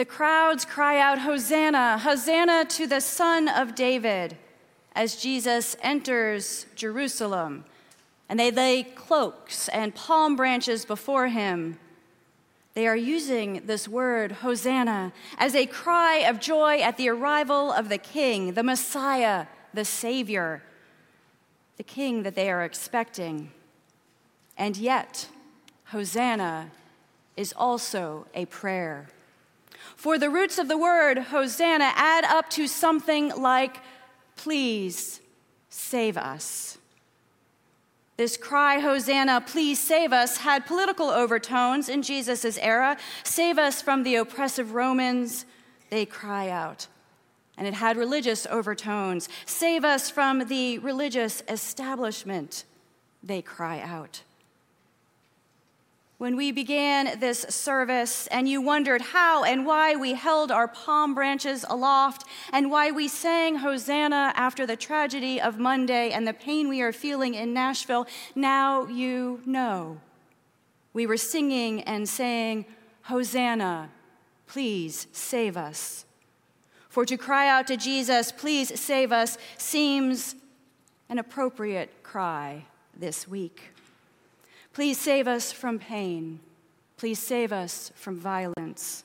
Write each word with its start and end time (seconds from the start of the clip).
the 0.00 0.06
crowds 0.06 0.64
cry 0.64 0.98
out, 0.98 1.18
Hosanna, 1.18 1.98
Hosanna 1.98 2.64
to 2.64 2.86
the 2.86 3.02
Son 3.02 3.48
of 3.48 3.74
David, 3.74 4.34
as 4.94 5.14
Jesus 5.14 5.76
enters 5.82 6.64
Jerusalem. 6.74 7.66
And 8.26 8.40
they 8.40 8.50
lay 8.50 8.82
cloaks 8.82 9.68
and 9.68 9.94
palm 9.94 10.36
branches 10.36 10.86
before 10.86 11.28
him. 11.28 11.78
They 12.72 12.86
are 12.86 12.96
using 12.96 13.66
this 13.66 13.86
word, 13.86 14.32
Hosanna, 14.32 15.12
as 15.36 15.54
a 15.54 15.66
cry 15.66 16.20
of 16.20 16.40
joy 16.40 16.78
at 16.78 16.96
the 16.96 17.10
arrival 17.10 17.70
of 17.70 17.90
the 17.90 17.98
King, 17.98 18.54
the 18.54 18.62
Messiah, 18.62 19.48
the 19.74 19.84
Savior, 19.84 20.62
the 21.76 21.82
King 21.82 22.22
that 22.22 22.34
they 22.34 22.50
are 22.50 22.64
expecting. 22.64 23.52
And 24.56 24.78
yet, 24.78 25.28
Hosanna 25.88 26.70
is 27.36 27.52
also 27.54 28.26
a 28.34 28.46
prayer. 28.46 29.06
For 30.00 30.16
the 30.16 30.30
roots 30.30 30.58
of 30.58 30.66
the 30.66 30.78
word 30.78 31.18
Hosanna 31.18 31.92
add 31.94 32.24
up 32.24 32.48
to 32.52 32.66
something 32.66 33.36
like, 33.36 33.82
Please 34.34 35.20
save 35.68 36.16
us. 36.16 36.78
This 38.16 38.38
cry, 38.38 38.78
Hosanna, 38.78 39.42
please 39.42 39.78
save 39.78 40.14
us, 40.14 40.38
had 40.38 40.64
political 40.64 41.10
overtones 41.10 41.90
in 41.90 42.00
Jesus' 42.00 42.56
era. 42.56 42.96
Save 43.24 43.58
us 43.58 43.82
from 43.82 44.02
the 44.02 44.14
oppressive 44.14 44.72
Romans, 44.72 45.44
they 45.90 46.06
cry 46.06 46.48
out. 46.48 46.86
And 47.58 47.66
it 47.66 47.74
had 47.74 47.98
religious 47.98 48.46
overtones. 48.46 49.28
Save 49.44 49.84
us 49.84 50.08
from 50.08 50.46
the 50.46 50.78
religious 50.78 51.42
establishment, 51.46 52.64
they 53.22 53.42
cry 53.42 53.80
out 53.80 54.22
when 56.20 56.36
we 56.36 56.52
began 56.52 57.18
this 57.18 57.46
service 57.48 58.26
and 58.26 58.46
you 58.46 58.60
wondered 58.60 59.00
how 59.00 59.42
and 59.42 59.64
why 59.64 59.96
we 59.96 60.12
held 60.12 60.52
our 60.52 60.68
palm 60.68 61.14
branches 61.14 61.64
aloft 61.66 62.26
and 62.52 62.70
why 62.70 62.90
we 62.90 63.08
sang 63.08 63.56
Hosanna 63.56 64.30
after 64.36 64.66
the 64.66 64.76
tragedy 64.76 65.40
of 65.40 65.58
Monday 65.58 66.10
and 66.10 66.28
the 66.28 66.34
pain 66.34 66.68
we 66.68 66.82
are 66.82 66.92
feeling 66.92 67.32
in 67.32 67.54
Nashville, 67.54 68.06
now 68.34 68.86
you 68.86 69.40
know. 69.46 69.98
We 70.92 71.06
were 71.06 71.16
singing 71.16 71.80
and 71.84 72.06
saying, 72.06 72.66
Hosanna, 73.04 73.88
please 74.46 75.06
save 75.12 75.56
us. 75.56 76.04
For 76.90 77.06
to 77.06 77.16
cry 77.16 77.48
out 77.48 77.66
to 77.68 77.78
Jesus, 77.78 78.30
please 78.30 78.78
save 78.78 79.10
us, 79.10 79.38
seems 79.56 80.34
an 81.08 81.18
appropriate 81.18 82.02
cry 82.02 82.66
this 82.94 83.26
week. 83.26 83.72
Please 84.72 84.98
save 84.98 85.26
us 85.26 85.52
from 85.52 85.78
pain. 85.78 86.40
Please 86.96 87.18
save 87.18 87.52
us 87.52 87.90
from 87.94 88.16
violence. 88.16 89.04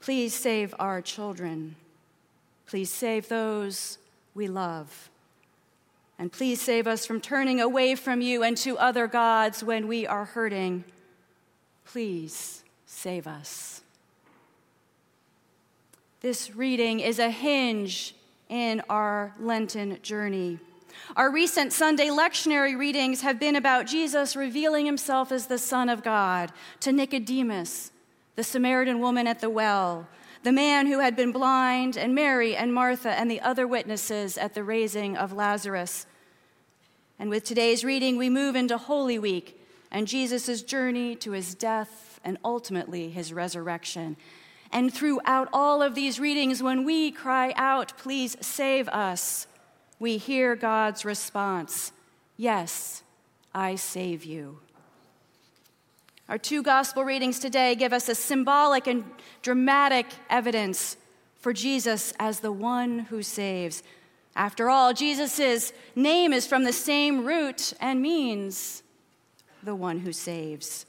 Please 0.00 0.34
save 0.34 0.74
our 0.78 1.00
children. 1.00 1.76
Please 2.66 2.92
save 2.92 3.28
those 3.28 3.98
we 4.34 4.46
love. 4.48 5.10
And 6.18 6.32
please 6.32 6.60
save 6.60 6.86
us 6.86 7.06
from 7.06 7.20
turning 7.20 7.60
away 7.60 7.94
from 7.94 8.20
you 8.20 8.42
and 8.42 8.56
to 8.58 8.76
other 8.76 9.06
gods 9.06 9.62
when 9.62 9.86
we 9.86 10.06
are 10.06 10.24
hurting. 10.24 10.84
Please 11.84 12.64
save 12.86 13.26
us. 13.26 13.82
This 16.20 16.54
reading 16.54 16.98
is 16.98 17.20
a 17.20 17.30
hinge 17.30 18.14
in 18.48 18.82
our 18.90 19.32
Lenten 19.38 19.98
journey. 20.02 20.58
Our 21.16 21.30
recent 21.30 21.72
Sunday 21.72 22.08
lectionary 22.08 22.76
readings 22.78 23.22
have 23.22 23.40
been 23.40 23.56
about 23.56 23.86
Jesus 23.86 24.36
revealing 24.36 24.86
himself 24.86 25.32
as 25.32 25.46
the 25.46 25.58
Son 25.58 25.88
of 25.88 26.02
God 26.02 26.52
to 26.80 26.92
Nicodemus, 26.92 27.92
the 28.36 28.44
Samaritan 28.44 29.00
woman 29.00 29.26
at 29.26 29.40
the 29.40 29.50
well, 29.50 30.08
the 30.42 30.52
man 30.52 30.86
who 30.86 31.00
had 31.00 31.16
been 31.16 31.32
blind, 31.32 31.96
and 31.96 32.14
Mary 32.14 32.54
and 32.54 32.72
Martha 32.72 33.10
and 33.10 33.30
the 33.30 33.40
other 33.40 33.66
witnesses 33.66 34.38
at 34.38 34.54
the 34.54 34.62
raising 34.62 35.16
of 35.16 35.32
Lazarus. 35.32 36.06
And 37.18 37.30
with 37.30 37.44
today's 37.44 37.84
reading, 37.84 38.16
we 38.16 38.30
move 38.30 38.54
into 38.54 38.78
Holy 38.78 39.18
Week 39.18 39.60
and 39.90 40.06
Jesus' 40.06 40.62
journey 40.62 41.16
to 41.16 41.32
his 41.32 41.54
death 41.54 42.20
and 42.24 42.38
ultimately 42.44 43.10
his 43.10 43.32
resurrection. 43.32 44.16
And 44.70 44.92
throughout 44.92 45.48
all 45.52 45.82
of 45.82 45.94
these 45.94 46.20
readings, 46.20 46.62
when 46.62 46.84
we 46.84 47.10
cry 47.10 47.54
out, 47.56 47.96
Please 47.96 48.36
save 48.40 48.88
us, 48.88 49.46
we 49.98 50.16
hear 50.16 50.56
God's 50.56 51.04
response 51.04 51.92
Yes, 52.40 53.02
I 53.52 53.74
save 53.74 54.24
you. 54.24 54.60
Our 56.28 56.38
two 56.38 56.62
gospel 56.62 57.04
readings 57.04 57.40
today 57.40 57.74
give 57.74 57.92
us 57.92 58.08
a 58.08 58.14
symbolic 58.14 58.86
and 58.86 59.04
dramatic 59.42 60.06
evidence 60.30 60.96
for 61.40 61.52
Jesus 61.52 62.14
as 62.20 62.38
the 62.38 62.52
one 62.52 63.00
who 63.00 63.24
saves. 63.24 63.82
After 64.36 64.70
all, 64.70 64.94
Jesus' 64.94 65.72
name 65.96 66.32
is 66.32 66.46
from 66.46 66.62
the 66.62 66.72
same 66.72 67.24
root 67.24 67.72
and 67.80 68.00
means 68.00 68.84
the 69.64 69.74
one 69.74 69.98
who 69.98 70.12
saves. 70.12 70.86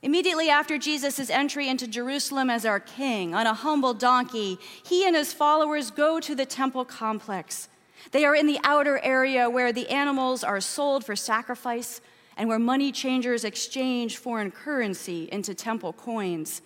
Immediately 0.00 0.48
after 0.48 0.78
Jesus' 0.78 1.28
entry 1.28 1.68
into 1.68 1.88
Jerusalem 1.88 2.50
as 2.50 2.64
our 2.64 2.78
king 2.78 3.34
on 3.34 3.46
a 3.46 3.54
humble 3.54 3.94
donkey, 3.94 4.58
he 4.84 5.04
and 5.04 5.16
his 5.16 5.32
followers 5.32 5.90
go 5.90 6.20
to 6.20 6.34
the 6.36 6.46
temple 6.46 6.84
complex. 6.84 7.68
They 8.12 8.24
are 8.24 8.34
in 8.34 8.46
the 8.46 8.60
outer 8.62 9.00
area 9.00 9.50
where 9.50 9.72
the 9.72 9.88
animals 9.88 10.44
are 10.44 10.60
sold 10.60 11.04
for 11.04 11.16
sacrifice 11.16 12.00
and 12.36 12.48
where 12.48 12.60
money 12.60 12.92
changers 12.92 13.42
exchange 13.42 14.16
foreign 14.16 14.52
currency 14.52 15.28
into 15.32 15.52
temple 15.52 15.92
coins. 15.92 16.62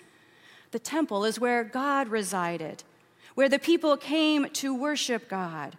The 0.71 0.79
temple 0.79 1.25
is 1.25 1.41
where 1.41 1.65
God 1.65 2.09
resided, 2.09 2.85
where 3.35 3.49
the 3.49 3.59
people 3.59 3.97
came 3.97 4.51
to 4.51 4.75
worship 4.75 5.31
God. 5.31 5.79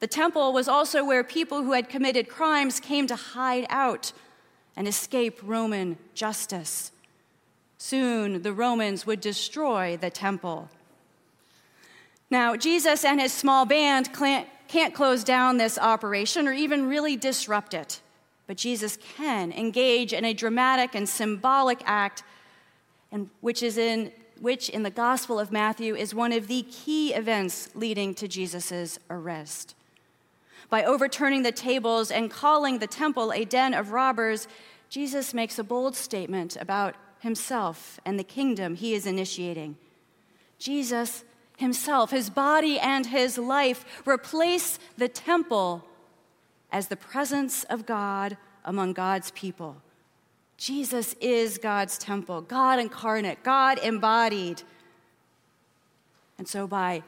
The 0.00 0.06
temple 0.06 0.54
was 0.54 0.68
also 0.68 1.04
where 1.04 1.22
people 1.22 1.62
who 1.62 1.72
had 1.72 1.90
committed 1.90 2.30
crimes 2.30 2.80
came 2.80 3.06
to 3.08 3.16
hide 3.16 3.66
out 3.68 4.12
and 4.78 4.86
escape 4.86 5.40
Roman 5.42 5.98
justice. 6.14 6.92
Soon 7.78 8.42
the 8.42 8.52
Romans 8.52 9.06
would 9.06 9.20
destroy 9.20 9.96
the 9.96 10.08
temple. 10.08 10.68
Now, 12.30 12.54
Jesus 12.54 13.04
and 13.04 13.20
his 13.20 13.32
small 13.32 13.64
band 13.64 14.10
can't 14.12 14.94
close 14.94 15.24
down 15.24 15.56
this 15.56 15.78
operation 15.78 16.46
or 16.46 16.52
even 16.52 16.88
really 16.88 17.16
disrupt 17.16 17.74
it, 17.74 18.00
but 18.46 18.56
Jesus 18.56 18.96
can 19.16 19.50
engage 19.50 20.12
in 20.12 20.24
a 20.24 20.32
dramatic 20.32 20.94
and 20.94 21.08
symbolic 21.08 21.80
act, 21.84 22.22
which 23.40 23.64
is 23.64 23.78
in 23.78 24.12
which 24.40 24.68
in 24.68 24.84
the 24.84 24.90
Gospel 24.90 25.40
of 25.40 25.50
Matthew 25.50 25.96
is 25.96 26.14
one 26.14 26.30
of 26.30 26.46
the 26.46 26.62
key 26.62 27.12
events 27.12 27.70
leading 27.74 28.14
to 28.14 28.28
Jesus' 28.28 29.00
arrest. 29.10 29.74
By 30.70 30.84
overturning 30.84 31.42
the 31.42 31.52
tables 31.52 32.10
and 32.10 32.30
calling 32.30 32.78
the 32.78 32.86
temple 32.86 33.32
a 33.32 33.44
den 33.44 33.74
of 33.74 33.92
robbers, 33.92 34.48
Jesus 34.88 35.34
makes 35.34 35.58
a 35.58 35.64
bold 35.64 35.94
statement 35.96 36.56
about 36.60 36.94
himself 37.20 37.98
and 38.04 38.18
the 38.18 38.24
kingdom 38.24 38.74
he 38.74 38.94
is 38.94 39.06
initiating. 39.06 39.76
Jesus 40.58 41.24
himself, 41.56 42.10
his 42.10 42.30
body 42.30 42.78
and 42.78 43.06
his 43.06 43.36
life, 43.36 43.84
replace 44.06 44.78
the 44.96 45.08
temple 45.08 45.84
as 46.70 46.88
the 46.88 46.96
presence 46.96 47.64
of 47.64 47.86
God 47.86 48.36
among 48.64 48.92
God's 48.92 49.30
people. 49.32 49.82
Jesus 50.56 51.14
is 51.20 51.58
God's 51.58 51.98
temple, 51.98 52.42
God 52.42 52.78
incarnate, 52.78 53.42
God 53.42 53.78
embodied. 53.78 54.62
And 56.36 56.48
so 56.48 56.66
by 56.66 57.02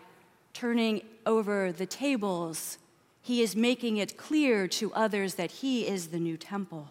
turning 0.53 1.03
over 1.27 1.73
the 1.73 1.87
tables, 1.87 2.79
he 3.23 3.43
is 3.43 3.55
making 3.55 3.97
it 3.99 4.17
clear 4.17 4.67
to 4.69 4.93
others 4.93 5.35
that 5.35 5.51
he 5.51 5.87
is 5.87 6.09
the 6.09 6.19
new 6.19 6.37
temple. 6.37 6.89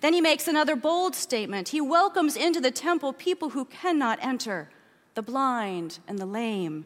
Then 0.00 0.12
he 0.12 0.20
makes 0.20 0.48
another 0.48 0.76
bold 0.76 1.14
statement. 1.14 1.68
He 1.68 1.80
welcomes 1.80 2.36
into 2.36 2.60
the 2.60 2.70
temple 2.70 3.12
people 3.12 3.50
who 3.50 3.64
cannot 3.64 4.18
enter 4.22 4.68
the 5.14 5.22
blind 5.22 5.98
and 6.06 6.18
the 6.18 6.26
lame. 6.26 6.84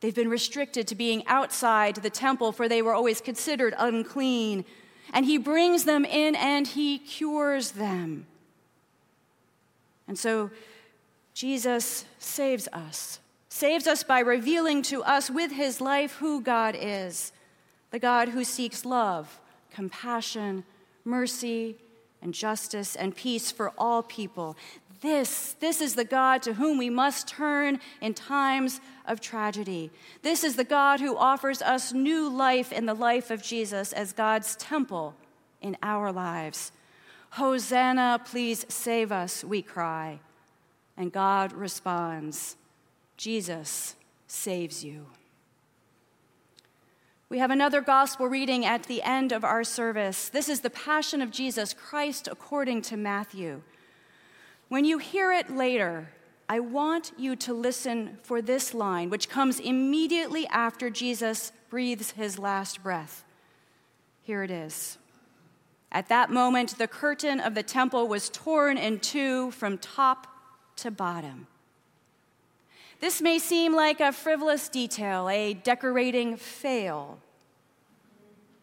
They've 0.00 0.14
been 0.14 0.30
restricted 0.30 0.86
to 0.88 0.94
being 0.94 1.26
outside 1.26 1.96
the 1.96 2.10
temple, 2.10 2.52
for 2.52 2.68
they 2.68 2.82
were 2.82 2.94
always 2.94 3.20
considered 3.20 3.74
unclean. 3.76 4.64
And 5.12 5.26
he 5.26 5.38
brings 5.38 5.84
them 5.84 6.04
in 6.04 6.36
and 6.36 6.68
he 6.68 6.98
cures 6.98 7.72
them. 7.72 8.26
And 10.06 10.18
so 10.18 10.50
Jesus 11.34 12.04
saves 12.18 12.68
us, 12.72 13.20
saves 13.58 13.88
us 13.88 14.04
by 14.04 14.20
revealing 14.20 14.82
to 14.82 15.02
us 15.02 15.28
with 15.28 15.50
his 15.50 15.80
life 15.80 16.14
who 16.16 16.40
God 16.40 16.76
is 16.78 17.32
the 17.90 17.98
God 17.98 18.28
who 18.28 18.44
seeks 18.44 18.84
love, 18.84 19.40
compassion, 19.70 20.62
mercy, 21.06 21.74
and 22.20 22.34
justice 22.34 22.94
and 22.94 23.16
peace 23.16 23.50
for 23.50 23.72
all 23.78 24.02
people. 24.02 24.58
This, 25.00 25.54
this 25.58 25.80
is 25.80 25.94
the 25.94 26.04
God 26.04 26.42
to 26.42 26.52
whom 26.52 26.76
we 26.76 26.90
must 26.90 27.28
turn 27.28 27.80
in 28.02 28.12
times 28.12 28.82
of 29.06 29.22
tragedy. 29.22 29.90
This 30.20 30.44
is 30.44 30.56
the 30.56 30.64
God 30.64 31.00
who 31.00 31.16
offers 31.16 31.62
us 31.62 31.94
new 31.94 32.28
life 32.28 32.72
in 32.72 32.84
the 32.84 32.92
life 32.92 33.30
of 33.30 33.42
Jesus 33.42 33.94
as 33.94 34.12
God's 34.12 34.54
temple 34.56 35.14
in 35.62 35.78
our 35.82 36.12
lives. 36.12 36.72
Hosanna, 37.30 38.20
please 38.22 38.66
save 38.68 39.10
us, 39.10 39.42
we 39.42 39.62
cry. 39.62 40.20
And 40.94 41.10
God 41.10 41.54
responds, 41.54 42.57
Jesus 43.18 43.96
saves 44.28 44.84
you. 44.84 45.06
We 47.28 47.38
have 47.38 47.50
another 47.50 47.82
gospel 47.82 48.26
reading 48.26 48.64
at 48.64 48.84
the 48.84 49.02
end 49.02 49.32
of 49.32 49.44
our 49.44 49.64
service. 49.64 50.28
This 50.28 50.48
is 50.48 50.60
the 50.60 50.70
Passion 50.70 51.20
of 51.20 51.32
Jesus 51.32 51.74
Christ 51.74 52.28
according 52.30 52.80
to 52.82 52.96
Matthew. 52.96 53.60
When 54.68 54.84
you 54.84 54.98
hear 54.98 55.32
it 55.32 55.50
later, 55.50 56.10
I 56.48 56.60
want 56.60 57.12
you 57.18 57.34
to 57.36 57.52
listen 57.52 58.18
for 58.22 58.40
this 58.40 58.72
line, 58.72 59.10
which 59.10 59.28
comes 59.28 59.58
immediately 59.58 60.46
after 60.46 60.88
Jesus 60.88 61.52
breathes 61.68 62.12
his 62.12 62.38
last 62.38 62.82
breath. 62.84 63.24
Here 64.22 64.44
it 64.44 64.50
is. 64.50 64.96
At 65.90 66.08
that 66.08 66.30
moment, 66.30 66.78
the 66.78 66.86
curtain 66.86 67.40
of 67.40 67.56
the 67.56 67.62
temple 67.64 68.06
was 68.06 68.30
torn 68.30 68.78
in 68.78 69.00
two 69.00 69.50
from 69.50 69.76
top 69.76 70.28
to 70.76 70.92
bottom. 70.92 71.48
This 73.00 73.22
may 73.22 73.38
seem 73.38 73.74
like 73.74 74.00
a 74.00 74.12
frivolous 74.12 74.68
detail, 74.68 75.28
a 75.28 75.54
decorating 75.54 76.36
fail, 76.36 77.18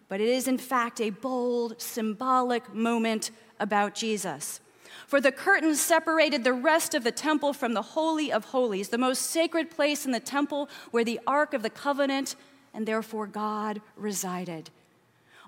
but 0.09 0.19
it 0.19 0.27
is 0.27 0.47
in 0.47 0.57
fact 0.57 0.99
a 0.99 1.09
bold, 1.09 1.81
symbolic 1.81 2.73
moment 2.73 3.31
about 3.59 3.95
Jesus. 3.95 4.59
For 5.07 5.21
the 5.21 5.31
curtain 5.31 5.75
separated 5.75 6.43
the 6.43 6.53
rest 6.53 6.93
of 6.93 7.03
the 7.03 7.11
temple 7.11 7.53
from 7.53 7.73
the 7.73 7.81
Holy 7.81 8.31
of 8.31 8.45
Holies, 8.45 8.89
the 8.89 8.97
most 8.97 9.21
sacred 9.23 9.69
place 9.69 10.05
in 10.05 10.11
the 10.11 10.19
temple 10.19 10.69
where 10.91 11.03
the 11.03 11.19
Ark 11.25 11.53
of 11.53 11.63
the 11.63 11.69
Covenant 11.69 12.35
and 12.73 12.85
therefore 12.85 13.27
God 13.27 13.81
resided. 13.95 14.69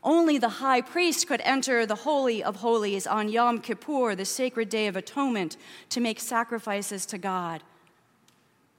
Only 0.03 0.37
the 0.37 0.49
high 0.49 0.81
priest 0.81 1.27
could 1.27 1.41
enter 1.41 1.85
the 1.85 1.95
Holy 1.95 2.41
of 2.43 2.57
Holies 2.57 3.05
on 3.07 3.29
Yom 3.29 3.59
Kippur, 3.59 4.15
the 4.15 4.25
sacred 4.25 4.69
day 4.69 4.87
of 4.87 4.95
atonement, 4.95 5.57
to 5.89 5.99
make 5.99 6.19
sacrifices 6.19 7.05
to 7.07 7.17
God. 7.17 7.63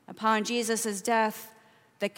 Upon 0.08 0.44
Jesus' 0.44 1.02
death, 1.02 1.52
the 1.99 2.10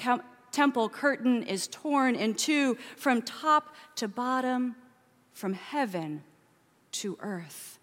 temple 0.53 0.89
curtain 0.89 1.43
is 1.43 1.67
torn 1.67 2.15
in 2.15 2.35
two 2.35 2.79
from 2.97 3.23
top 3.23 3.75
to 3.97 4.07
bottom, 4.07 4.77
from 5.33 5.55
heaven 5.55 6.23
to 6.93 7.19
earth. 7.21 7.79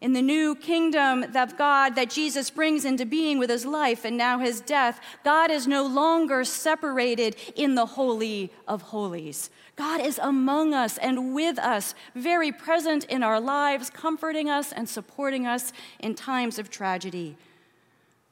In 0.00 0.12
the 0.12 0.22
new 0.22 0.54
kingdom 0.54 1.24
that 1.32 1.58
God, 1.58 1.96
that 1.96 2.10
Jesus 2.10 2.50
brings 2.50 2.84
into 2.84 3.04
being 3.04 3.40
with 3.40 3.50
his 3.50 3.66
life 3.66 4.04
and 4.04 4.16
now 4.16 4.38
his 4.38 4.60
death, 4.60 5.00
God 5.24 5.50
is 5.50 5.66
no 5.66 5.84
longer 5.84 6.44
separated 6.44 7.34
in 7.56 7.74
the 7.74 7.86
Holy 7.86 8.52
of 8.68 8.82
Holies. 8.82 9.50
God 9.74 10.00
is 10.00 10.20
among 10.22 10.72
us 10.72 10.98
and 10.98 11.34
with 11.34 11.58
us, 11.58 11.96
very 12.14 12.52
present 12.52 13.04
in 13.06 13.24
our 13.24 13.40
lives, 13.40 13.90
comforting 13.90 14.48
us 14.48 14.70
and 14.70 14.88
supporting 14.88 15.48
us 15.48 15.72
in 15.98 16.14
times 16.14 16.60
of 16.60 16.70
tragedy. 16.70 17.36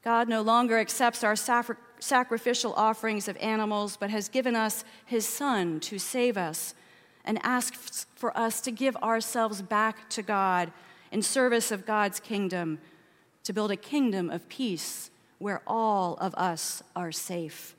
God 0.06 0.29
no 0.29 0.41
longer 0.41 0.79
accepts 0.79 1.25
our 1.25 1.35
sacrificial 1.35 2.73
offerings 2.75 3.26
of 3.26 3.37
animals, 3.38 3.97
but 3.97 4.08
has 4.08 4.29
given 4.29 4.55
us 4.55 4.85
his 5.05 5.26
Son 5.26 5.81
to 5.81 5.99
save 5.99 6.37
us 6.37 6.76
and 7.25 7.41
asks 7.43 8.06
for 8.14 8.38
us 8.38 8.61
to 8.61 8.70
give 8.70 8.94
ourselves 8.99 9.62
back 9.62 10.08
to 10.11 10.23
God 10.23 10.70
in 11.11 11.23
service 11.23 11.73
of 11.73 11.85
God's 11.85 12.20
kingdom, 12.20 12.79
to 13.43 13.53
build 13.53 13.73
a 13.73 13.76
kingdom 13.76 14.31
of 14.31 14.49
peace 14.49 15.11
where 15.41 15.61
all 15.67 16.14
of 16.19 16.37
us 16.37 16.85
are 16.94 17.11
safe. 17.11 17.75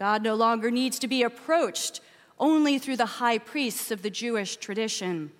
God 0.00 0.24
no 0.24 0.34
longer 0.34 0.72
needs 0.72 0.98
to 0.98 1.06
be 1.06 1.22
approached 1.22 2.00
only 2.36 2.80
through 2.80 2.96
the 2.96 3.06
high 3.06 3.38
priests 3.38 3.92
of 3.92 4.02
the 4.02 4.10
Jewish 4.10 4.56
tradition. 4.56 5.30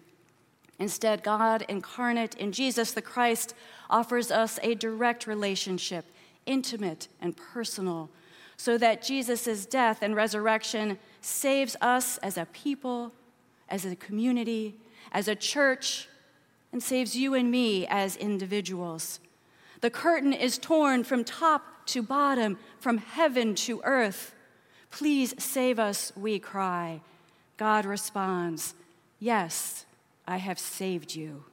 Instead, 0.79 1.23
God 1.23 1.65
incarnate 1.69 2.35
in 2.35 2.53
Jesus 2.53 2.93
the 2.93 3.03
Christ 3.03 3.55
offers 3.89 4.31
us 4.31 4.59
a 4.63 4.75
direct 4.75 5.27
relationship, 5.27 6.05
intimate 6.45 7.09
and 7.21 7.37
personal, 7.37 8.11
so 8.57 8.77
that 8.79 9.03
Jesus' 9.03 9.67
death 9.67 10.03
and 10.03 10.15
resurrection 10.15 10.99
saves 11.21 11.77
us 11.81 12.19
as 12.19 12.37
a 12.37 12.47
people, 12.47 13.13
as 13.69 13.85
a 13.85 13.97
community, 13.97 14.75
as 15.13 15.29
a 15.29 15.35
church, 15.35 16.09
and 16.73 16.83
saves 16.83 17.17
you 17.17 17.35
and 17.35 17.51
me 17.51 17.87
as 17.87 18.17
individuals. 18.17 19.21
The 19.81 19.91
curtain 19.91 20.33
is 20.33 20.59
torn 20.59 21.05
from 21.05 21.25
top 21.25 21.87
to 21.87 22.03
bottom, 22.03 22.59
from 22.79 22.99
heaven 22.99 23.55
to 23.55 23.81
earth. 23.85 24.35
Please 24.91 25.35
save 25.39 25.79
us, 25.79 26.13
we 26.17 26.39
cry. 26.39 27.01
God 27.57 27.85
responds, 27.85 28.75
Yes, 29.19 29.87
I 30.27 30.39
have 30.39 30.59
saved 30.59 31.15
you. 31.15 31.45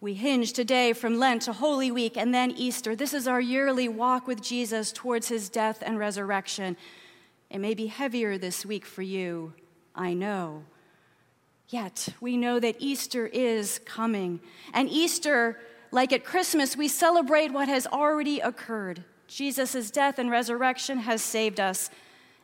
We 0.00 0.14
hinge 0.14 0.52
today 0.52 0.92
from 0.92 1.18
Lent 1.18 1.42
to 1.42 1.52
Holy 1.52 1.90
Week 1.90 2.16
and 2.16 2.32
then 2.32 2.52
Easter. 2.52 2.94
This 2.94 3.12
is 3.12 3.26
our 3.26 3.40
yearly 3.40 3.88
walk 3.88 4.28
with 4.28 4.40
Jesus 4.40 4.92
towards 4.92 5.28
his 5.28 5.48
death 5.48 5.82
and 5.84 5.98
resurrection. 5.98 6.76
It 7.50 7.58
may 7.58 7.74
be 7.74 7.88
heavier 7.88 8.38
this 8.38 8.64
week 8.64 8.84
for 8.84 9.02
you, 9.02 9.54
I 9.96 10.14
know. 10.14 10.62
Yet 11.68 12.10
we 12.20 12.36
know 12.36 12.60
that 12.60 12.76
Easter 12.78 13.26
is 13.26 13.80
coming. 13.84 14.40
And 14.72 14.88
Easter, 14.88 15.58
like 15.90 16.12
at 16.12 16.24
Christmas, 16.24 16.76
we 16.76 16.88
celebrate 16.88 17.52
what 17.52 17.68
has 17.68 17.86
already 17.86 18.40
occurred. 18.40 19.02
Jesus' 19.26 19.90
death 19.90 20.18
and 20.18 20.30
resurrection 20.30 20.98
has 21.00 21.20
saved 21.20 21.58
us, 21.58 21.90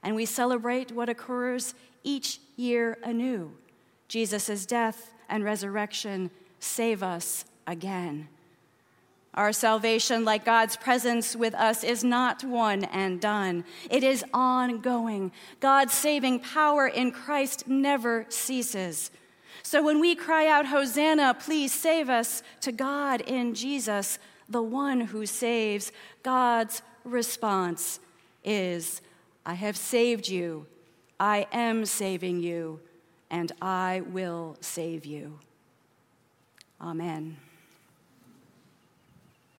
and 0.02 0.14
we 0.14 0.26
celebrate 0.26 0.92
what 0.92 1.08
occurs 1.08 1.74
each 2.02 2.40
year 2.56 2.98
anew. 3.02 3.52
Jesus' 4.08 4.66
death 4.66 5.12
and 5.28 5.44
resurrection 5.44 6.30
save 6.58 7.02
us 7.02 7.44
again. 7.66 8.28
Our 9.34 9.52
salvation, 9.52 10.24
like 10.24 10.44
God's 10.44 10.76
presence 10.76 11.34
with 11.34 11.54
us, 11.54 11.82
is 11.82 12.04
not 12.04 12.44
one 12.44 12.84
and 12.84 13.20
done. 13.20 13.64
It 13.90 14.04
is 14.04 14.24
ongoing. 14.32 15.32
God's 15.58 15.92
saving 15.92 16.38
power 16.38 16.86
in 16.86 17.10
Christ 17.10 17.66
never 17.66 18.26
ceases. 18.28 19.10
So 19.64 19.82
when 19.82 19.98
we 19.98 20.14
cry 20.14 20.46
out, 20.46 20.66
Hosanna, 20.66 21.34
please 21.34 21.72
save 21.72 22.08
us 22.08 22.44
to 22.60 22.70
God 22.70 23.22
in 23.22 23.54
Jesus, 23.54 24.18
the 24.48 24.62
one 24.62 25.00
who 25.00 25.26
saves, 25.26 25.90
God's 26.22 26.82
response 27.02 27.98
is, 28.44 29.00
I 29.44 29.54
have 29.54 29.76
saved 29.76 30.28
you, 30.28 30.66
I 31.18 31.46
am 31.50 31.86
saving 31.86 32.40
you, 32.40 32.80
and 33.34 33.50
I 33.60 34.02
will 34.12 34.56
save 34.60 35.04
you. 35.04 35.40
Amen. 36.80 37.36